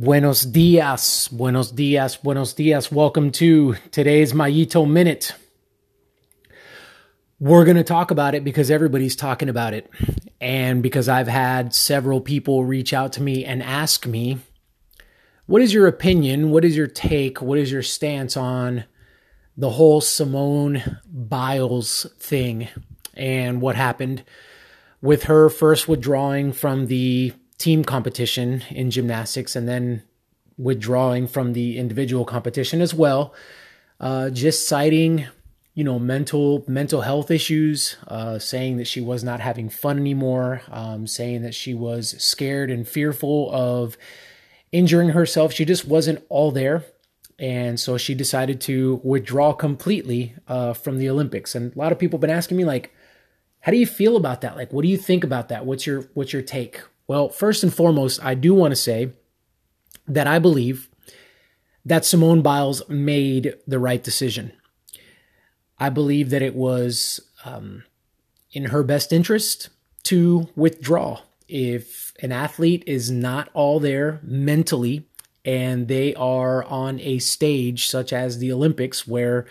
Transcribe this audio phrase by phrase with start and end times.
[0.00, 2.92] Buenos dias, buenos dias, buenos dias.
[2.92, 5.34] Welcome to today's Mayito Minute.
[7.40, 9.90] We're going to talk about it because everybody's talking about it.
[10.40, 14.38] And because I've had several people reach out to me and ask me,
[15.46, 16.52] what is your opinion?
[16.52, 17.42] What is your take?
[17.42, 18.84] What is your stance on
[19.56, 22.68] the whole Simone Biles thing
[23.14, 24.22] and what happened
[25.02, 30.02] with her first withdrawing from the team competition in gymnastics and then
[30.56, 33.34] withdrawing from the individual competition as well.
[34.00, 35.26] Uh, just citing,
[35.74, 40.62] you know, mental mental health issues, uh, saying that she was not having fun anymore,
[40.70, 43.96] um, saying that she was scared and fearful of
[44.70, 45.52] injuring herself.
[45.52, 46.84] She just wasn't all there.
[47.40, 51.54] And so she decided to withdraw completely uh, from the Olympics.
[51.54, 52.92] And a lot of people have been asking me, like,
[53.60, 54.56] how do you feel about that?
[54.56, 55.64] Like, what do you think about that?
[55.64, 56.80] What's your what's your take?
[57.08, 59.10] Well, first and foremost, I do want to say
[60.06, 60.88] that I believe
[61.84, 64.52] that Simone Biles made the right decision.
[65.78, 67.84] I believe that it was um,
[68.52, 69.70] in her best interest
[70.04, 71.22] to withdraw.
[71.48, 75.08] If an athlete is not all there mentally
[75.46, 79.46] and they are on a stage such as the Olympics where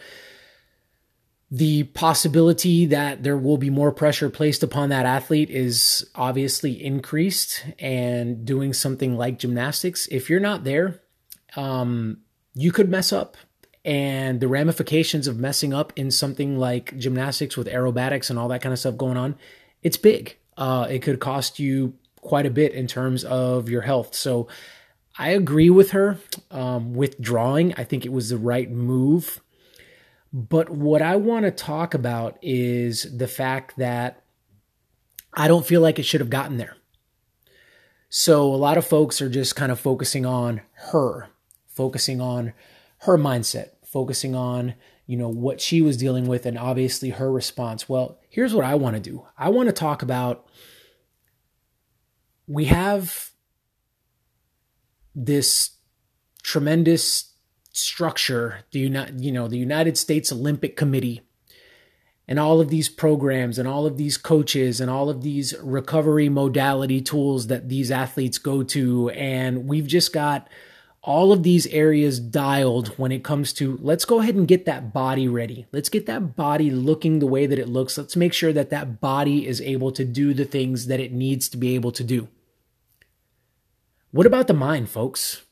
[1.50, 7.64] the possibility that there will be more pressure placed upon that athlete is obviously increased
[7.80, 11.02] and doing something like gymnastics if you're not there
[11.56, 12.20] um,
[12.54, 13.38] you could mess up.
[13.86, 18.62] And the ramifications of messing up in something like gymnastics with aerobatics and all that
[18.62, 19.36] kind of stuff going on
[19.84, 20.36] it's big.
[20.58, 24.14] Uh, it could cost you quite a bit in terms of your health.
[24.16, 24.48] So
[25.20, 26.18] i agree with her
[26.52, 27.74] um, withdrawing.
[27.76, 29.40] I think it was the right move
[30.38, 34.24] but what I want to talk about is the fact that
[35.34, 36.78] I don't feel like it should have gotten there.
[38.10, 41.30] So a lot of folks are just kind of focusing on her,
[41.70, 42.54] focusing on
[43.00, 44.76] her mindset, focusing on,
[45.08, 47.90] you know, what she was dealing with and obviously her response.
[47.90, 49.26] Well, here's what I want to do.
[49.40, 50.48] I want to talk about
[52.46, 53.32] we have
[55.16, 55.72] this
[56.44, 57.34] tremendous
[57.78, 61.22] structure, the United, you know, the United States Olympic Committee,
[62.28, 66.28] and all of these programs and all of these coaches and all of these recovery
[66.28, 70.50] modality tools that these athletes go to, and we've just got
[71.08, 74.92] all of these areas dialed when it comes to let's go ahead and get that
[74.92, 75.66] body ready.
[75.72, 77.98] Let's get that body looking the way that it looks.
[77.98, 81.48] Let's make sure that that body is able to do the things that it needs
[81.50, 82.28] to be able to do.
[84.12, 85.44] What about the mind, folks?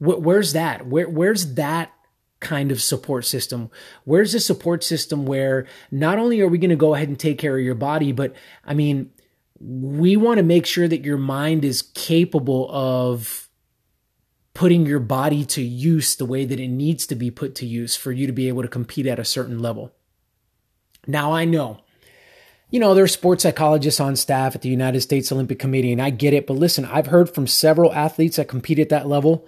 [0.00, 0.86] Where's that?
[0.86, 1.92] Where, where's that
[2.40, 3.70] kind of support system?
[4.04, 7.38] Where's the support system where not only are we going to go ahead and take
[7.38, 8.34] care of your body, but
[8.64, 9.10] I mean,
[9.60, 13.48] we want to make sure that your mind is capable of
[14.54, 17.94] putting your body to use the way that it needs to be put to use
[17.94, 19.92] for you to be able to compete at a certain level.
[21.06, 21.80] Now, I know,
[22.70, 26.10] you know, there's sports psychologists on staff at the United States Olympic Committee, and I
[26.10, 29.46] get it, but listen, I've heard from several athletes that compete at that level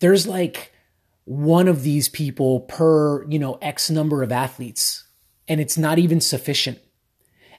[0.00, 0.72] there's like
[1.24, 5.04] one of these people per, you know, X number of athletes,
[5.48, 6.78] and it's not even sufficient.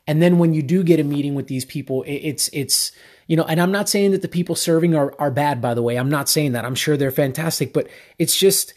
[0.07, 2.91] And then when you do get a meeting with these people, it's, it's,
[3.25, 5.81] you know, and I'm not saying that the people serving are, are bad, by the
[5.81, 5.95] way.
[5.95, 6.63] I'm not saying that.
[6.63, 7.87] I'm sure they're fantastic, but
[8.19, 8.75] it's just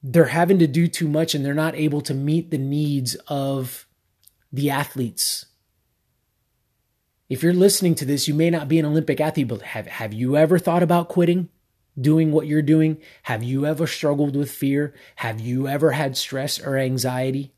[0.00, 3.86] they're having to do too much and they're not able to meet the needs of
[4.52, 5.46] the athletes.
[7.28, 10.12] If you're listening to this, you may not be an Olympic athlete, but have, have
[10.12, 11.48] you ever thought about quitting?
[12.00, 12.98] Doing what you're doing?
[13.24, 14.94] Have you ever struggled with fear?
[15.16, 17.52] Have you ever had stress or anxiety?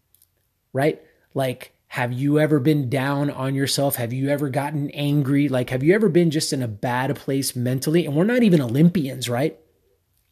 [0.73, 1.03] Right?
[1.35, 3.97] Like, have you ever been down on yourself?
[3.97, 5.49] Have you ever gotten angry?
[5.49, 8.05] Like, have you ever been just in a bad place mentally?
[8.05, 9.59] And we're not even Olympians, right?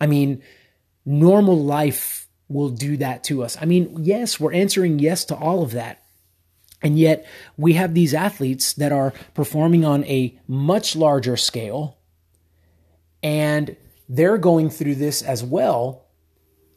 [0.01, 0.43] I mean,
[1.07, 3.57] normal life will do that to us.
[3.61, 6.03] I mean, yes, we're answering yes to all of that.
[6.83, 7.27] And yet,
[7.57, 11.97] we have these athletes that are performing on a much larger scale.
[13.23, 13.75] And
[14.09, 16.05] they're going through this as well.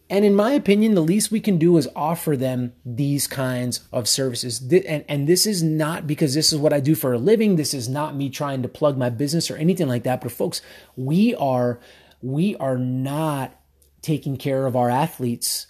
[0.09, 4.07] And in my opinion, the least we can do is offer them these kinds of
[4.07, 4.61] services.
[4.61, 7.57] And, and this is not because this is what I do for a living.
[7.57, 10.21] This is not me trying to plug my business or anything like that.
[10.21, 10.61] But folks,
[10.95, 11.81] we are
[12.21, 13.59] we are not
[14.01, 15.67] taking care of our athletes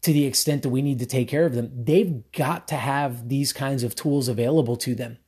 [0.00, 1.70] to the extent that we need to take care of them.
[1.84, 5.18] They've got to have these kinds of tools available to them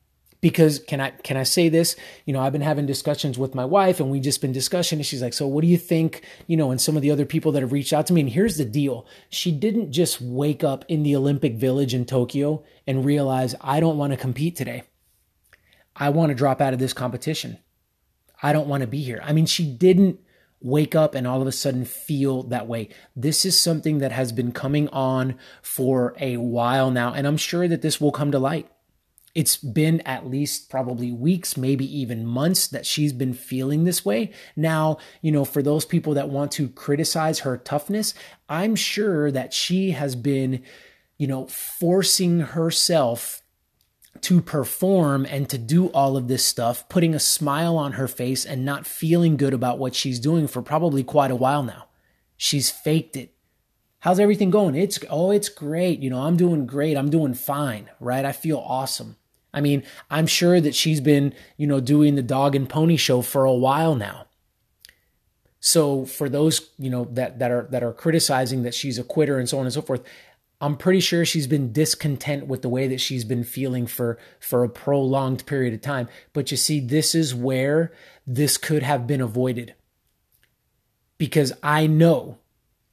[0.41, 1.95] because can I can I say this?
[2.25, 5.05] You know, I've been having discussions with my wife and we just been discussing and
[5.05, 7.51] she's like, "So what do you think, you know, and some of the other people
[7.53, 9.05] that have reached out to me and here's the deal.
[9.29, 13.97] She didn't just wake up in the Olympic Village in Tokyo and realize I don't
[13.97, 14.83] want to compete today.
[15.95, 17.59] I want to drop out of this competition.
[18.41, 19.21] I don't want to be here.
[19.23, 20.19] I mean, she didn't
[20.61, 22.89] wake up and all of a sudden feel that way.
[23.15, 27.67] This is something that has been coming on for a while now, and I'm sure
[27.67, 28.69] that this will come to light.
[29.33, 34.31] It's been at least probably weeks, maybe even months that she's been feeling this way.
[34.55, 38.13] Now, you know, for those people that want to criticize her toughness,
[38.49, 40.63] I'm sure that she has been,
[41.17, 43.41] you know, forcing herself
[44.19, 48.45] to perform and to do all of this stuff, putting a smile on her face
[48.45, 51.85] and not feeling good about what she's doing for probably quite a while now.
[52.35, 53.33] She's faked it.
[53.99, 54.75] How's everything going?
[54.75, 55.99] It's, oh, it's great.
[56.01, 56.97] You know, I'm doing great.
[56.97, 58.25] I'm doing fine, right?
[58.25, 59.15] I feel awesome.
[59.53, 63.21] I mean, I'm sure that she's been, you know, doing the dog and pony show
[63.21, 64.27] for a while now.
[65.59, 69.37] So for those, you know, that that are that are criticizing that she's a quitter
[69.37, 70.03] and so on and so forth,
[70.59, 74.63] I'm pretty sure she's been discontent with the way that she's been feeling for for
[74.63, 76.07] a prolonged period of time.
[76.33, 77.93] But you see, this is where
[78.25, 79.75] this could have been avoided.
[81.19, 82.39] Because I know,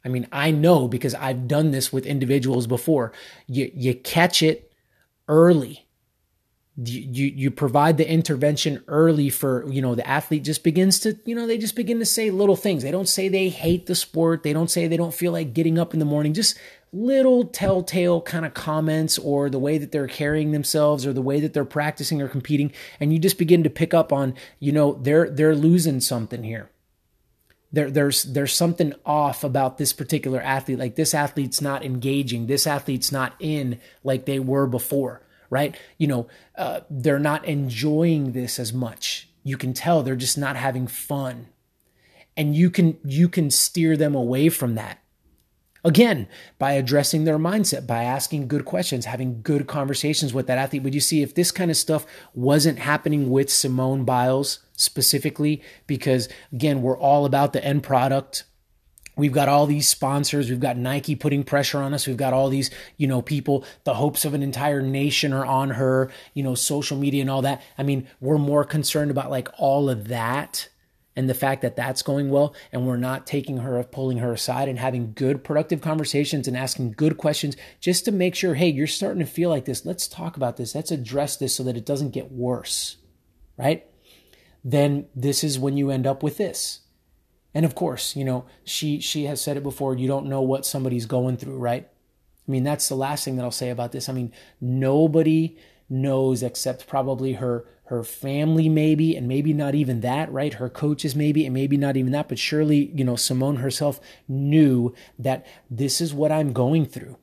[0.04, 3.12] I mean, I know because I've done this with individuals before.
[3.46, 4.70] You you catch it
[5.26, 5.87] early
[6.84, 11.34] you you provide the intervention early for you know the athlete just begins to you
[11.34, 12.84] know they just begin to say little things.
[12.84, 14.44] They don't say they hate the sport.
[14.44, 16.34] They don't say they don't feel like getting up in the morning.
[16.34, 16.56] Just
[16.92, 21.40] little telltale kind of comments or the way that they're carrying themselves or the way
[21.40, 22.72] that they're practicing or competing.
[23.00, 26.70] And you just begin to pick up on you know they're they're losing something here.
[27.72, 30.78] There, there's there's something off about this particular athlete.
[30.78, 32.46] Like this athlete's not engaging.
[32.46, 35.76] This athlete's not in like they were before right?
[35.96, 39.28] You know, uh, they're not enjoying this as much.
[39.42, 41.48] You can tell they're just not having fun.
[42.36, 44.98] And you can you can steer them away from that.
[45.84, 46.28] Again,
[46.58, 50.82] by addressing their mindset, by asking good questions, having good conversations with that athlete.
[50.82, 52.04] Would you see if this kind of stuff
[52.34, 55.62] wasn't happening with Simone Biles specifically?
[55.86, 58.44] Because again, we're all about the end product
[59.18, 60.48] We've got all these sponsors.
[60.48, 62.06] We've got Nike putting pressure on us.
[62.06, 63.64] We've got all these, you know, people.
[63.82, 67.42] The hopes of an entire nation are on her, you know, social media and all
[67.42, 67.60] that.
[67.76, 70.68] I mean, we're more concerned about like all of that
[71.16, 72.54] and the fact that that's going well.
[72.70, 76.92] And we're not taking her, pulling her aside and having good, productive conversations and asking
[76.92, 79.84] good questions just to make sure, hey, you're starting to feel like this.
[79.84, 80.76] Let's talk about this.
[80.76, 82.98] Let's address this so that it doesn't get worse,
[83.56, 83.84] right?
[84.62, 86.82] Then this is when you end up with this
[87.54, 90.66] and of course, you know, she she has said it before, you don't know what
[90.66, 91.88] somebody's going through, right?
[92.46, 94.08] I mean, that's the last thing that I'll say about this.
[94.08, 95.58] I mean, nobody
[95.90, 101.16] knows except probably her her family maybe and maybe not even that right her coaches
[101.16, 103.98] maybe and maybe not even that but surely you know simone herself
[104.28, 107.16] knew that this is what i'm going through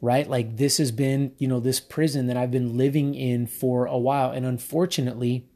[0.00, 3.86] right like this has been you know this prison that i've been living in for
[3.86, 5.48] a while and unfortunately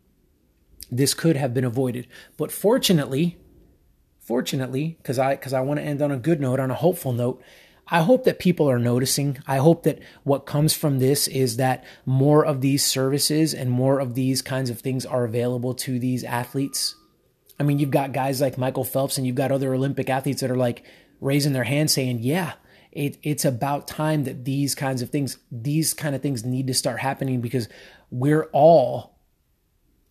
[0.91, 3.39] this could have been avoided but fortunately
[4.27, 7.13] fortunately, because I because I want to end on a good note, on a hopeful
[7.13, 7.43] note,
[7.89, 9.39] I hope that people are noticing.
[9.47, 14.01] I hope that what comes from this is that more of these services and more
[14.01, 16.97] of these kinds of things are available to these athletes.
[17.59, 20.51] I mean, you've got guys like Michael Phelps and you've got other Olympic athletes that
[20.51, 20.85] are like
[21.21, 22.55] raising their hand saying, "Yeah,
[22.91, 26.75] it, it's about time that these kinds of things, these kind of things need to
[26.75, 27.69] start happening because
[28.11, 29.16] we're all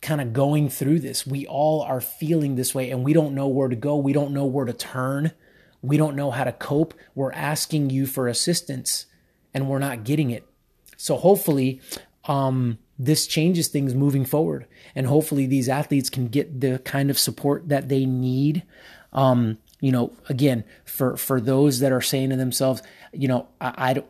[0.06, 1.26] kind of going through this.
[1.26, 3.96] We all are feeling this way and we don't know where to go.
[3.96, 5.32] We don't know where to turn.
[5.82, 6.94] We don't know how to cope.
[7.14, 9.06] We're asking you for assistance
[9.52, 10.46] and we're not getting it.
[10.96, 11.80] So hopefully,
[12.26, 14.66] um, this changes things moving forward.
[14.94, 18.62] And hopefully, these athletes can get the kind of support that they need.
[19.12, 23.74] Um, you know, again, for for those that are saying to themselves, you know, I,
[23.76, 24.06] I don't,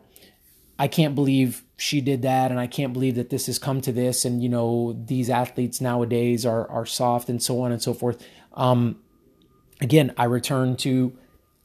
[0.79, 3.91] I can't believe she did that and I can't believe that this has come to
[3.91, 7.93] this and you know these athletes nowadays are are soft and so on and so
[7.93, 8.25] forth.
[8.53, 8.99] Um,
[9.79, 11.15] again, I return to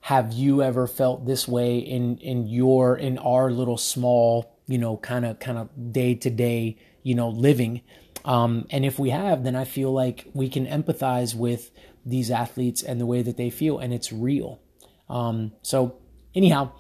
[0.00, 4.99] have you ever felt this way in in your in our little small, you know,
[4.99, 7.81] kind of kind of day to day, you know, living.
[8.25, 11.71] Um, and if we have, then I feel like we can empathize with
[12.04, 14.61] these athletes and the way that they feel, and it's real.
[15.09, 15.99] Um, so,
[16.35, 16.73] anyhow,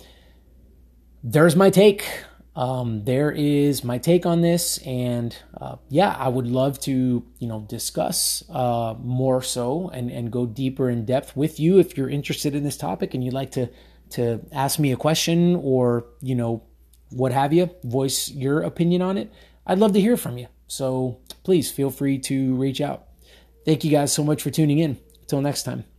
[1.22, 2.04] there's my take
[2.54, 7.48] um, there is my take on this, and uh, yeah, I would love to you
[7.48, 12.10] know discuss uh, more so and and go deeper in depth with you if you're
[12.10, 13.70] interested in this topic and you'd like to
[14.10, 16.62] to ask me a question or you know
[17.10, 19.32] what have you, voice your opinion on it.
[19.66, 20.48] I'd love to hear from you.
[20.66, 23.08] So please feel free to reach out.
[23.64, 24.98] Thank you guys so much for tuning in.
[25.22, 25.91] Until next time.